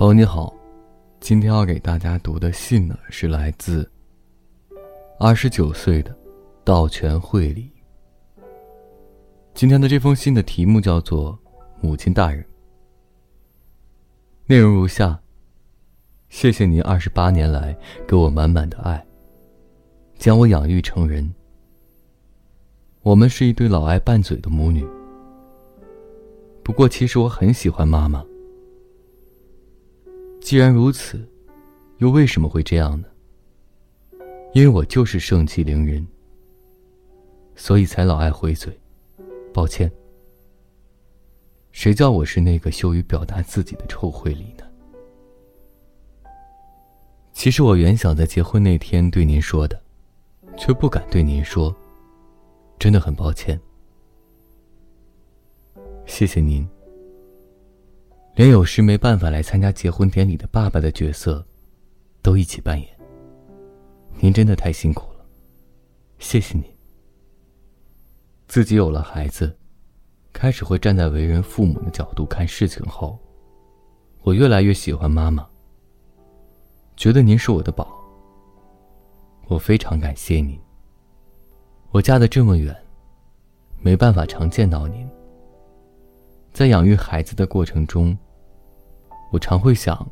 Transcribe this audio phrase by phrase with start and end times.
[0.00, 0.50] 朋友你好，
[1.20, 3.86] 今天要给大家读的信呢，是来自
[5.18, 6.16] 二十九岁的
[6.64, 7.70] 道泉会里。
[9.52, 11.38] 今天的这封信的题目叫做
[11.82, 12.42] “母亲大人”，
[14.48, 15.20] 内容如下：
[16.30, 17.76] 谢谢您二十八年来
[18.08, 19.06] 给我满满的爱，
[20.16, 21.30] 将我养育成人。
[23.02, 24.82] 我们是一对老爱拌嘴的母女。
[26.64, 28.24] 不过，其实我很喜欢妈妈。
[30.40, 31.24] 既然如此，
[31.98, 33.06] 又为什么会这样呢？
[34.52, 36.04] 因为我就是盛气凌人，
[37.54, 38.76] 所以才老爱回嘴。
[39.52, 39.90] 抱歉。
[41.72, 44.64] 谁叫我是那个羞于表达自己的臭秽里呢？
[47.32, 49.80] 其实我原想在结婚那天对您说的，
[50.56, 51.74] 却不敢对您说。
[52.78, 53.60] 真的很抱歉。
[56.06, 56.66] 谢谢您。
[58.40, 61.46] 连有时没办法来参加结婚典礼的爸爸的角色，
[62.22, 62.88] 都一起扮演。
[64.18, 65.26] 您真的太辛苦了，
[66.18, 66.64] 谢谢您。
[68.48, 69.54] 自己有了孩子，
[70.32, 73.18] 开始会站在为人父母的角度看事情后，
[74.22, 75.46] 我越来越喜欢妈妈。
[76.96, 77.94] 觉得您是我的宝，
[79.48, 80.58] 我非常感谢您。
[81.90, 82.74] 我嫁得这么远，
[83.82, 85.06] 没办法常见到您。
[86.54, 88.16] 在养育孩子的过程中，
[89.30, 90.06] 我常会想，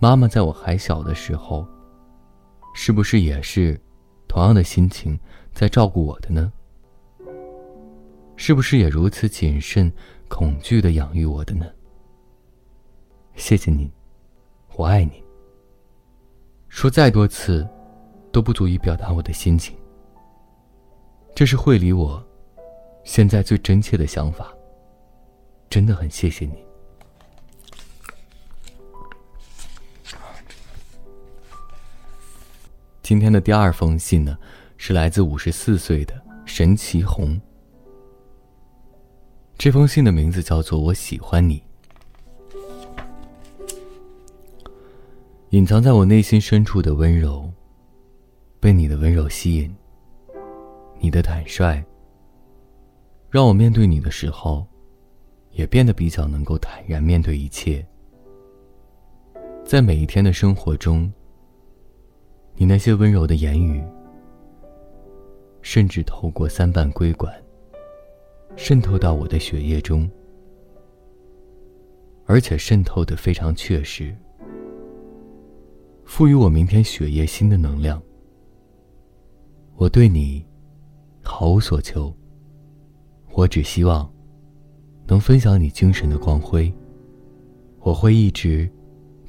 [0.00, 1.66] 妈妈在我还小的时候，
[2.74, 3.78] 是不是也是
[4.26, 5.18] 同样的心情
[5.52, 6.52] 在照顾我的呢？
[8.36, 9.92] 是不是也如此谨慎、
[10.28, 11.66] 恐惧的养育我的呢？
[13.34, 13.92] 谢谢你，
[14.76, 15.22] 我爱你。
[16.68, 17.68] 说再多次，
[18.32, 19.76] 都不足以表达我的心情。
[21.34, 22.22] 这是会理我，
[23.04, 24.52] 现在最真切的想法。
[25.68, 26.71] 真的很谢谢你。
[33.12, 34.38] 今天的第二封信呢，
[34.78, 37.38] 是来自五十四岁的神奇红。
[39.58, 41.62] 这封信的名字叫做《我喜欢你》，
[45.50, 47.52] 隐藏在我内心深处的温柔，
[48.58, 49.70] 被你的温柔吸引。
[50.98, 51.84] 你的坦率，
[53.28, 54.66] 让我面对你的时候，
[55.50, 57.86] 也变得比较能够坦然面对一切。
[59.66, 61.12] 在每一天的生活中。
[62.62, 63.82] 你那些温柔的言语，
[65.62, 67.34] 甚至透过三瓣硅管，
[68.54, 70.08] 渗透到我的血液中，
[72.24, 74.16] 而且渗透的非常确实，
[76.04, 78.00] 赋予我明天血液新的能量。
[79.74, 80.46] 我对你
[81.20, 82.14] 毫无所求，
[83.32, 84.08] 我只希望
[85.08, 86.72] 能分享你精神的光辉。
[87.80, 88.70] 我会一直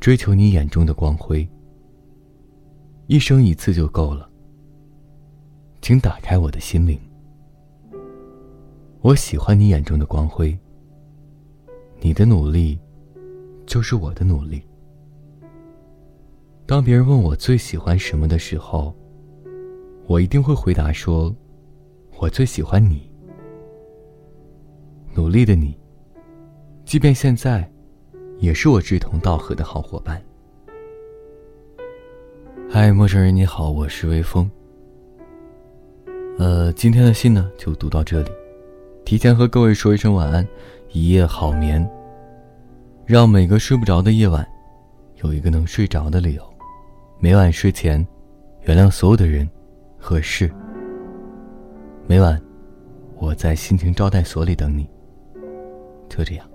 [0.00, 1.48] 追求你眼中的光辉。
[3.08, 4.30] 一生一次就够了，
[5.80, 6.98] 请打开我的心灵。
[9.00, 10.56] 我喜欢你眼中的光辉。
[12.00, 12.78] 你的努力，
[13.66, 14.62] 就是我的努力。
[16.64, 18.94] 当别人问我最喜欢什么的时候，
[20.06, 21.34] 我一定会回答说
[22.18, 23.10] ：“我最喜欢你。”
[25.14, 25.76] 努力的你，
[26.84, 27.70] 即便现在，
[28.38, 30.22] 也是我志同道合的好伙伴。
[32.74, 34.50] 嗨，陌生人，你好，我是微风。
[36.38, 38.30] 呃，今天的信呢就读到这里，
[39.04, 40.48] 提前和各位说一声晚安，
[40.90, 41.86] 一夜好眠。
[43.04, 44.42] 让每个睡不着的夜晚，
[45.16, 46.42] 有一个能睡着的理由。
[47.20, 48.04] 每晚睡前，
[48.62, 49.46] 原谅所有的人
[49.98, 50.50] 和事。
[52.06, 52.40] 每晚，
[53.18, 54.88] 我在心情招待所里等你。
[56.08, 56.51] 就这样。